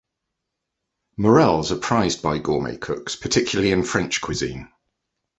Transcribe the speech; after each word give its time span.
Morels 1.15 1.71
are 1.71 1.77
prized 1.77 2.23
by 2.23 2.39
gourmet 2.39 2.75
cooks, 2.75 3.15
particularly 3.15 3.71
in 3.71 3.83
French 3.83 4.19
cuisine. 4.19 4.67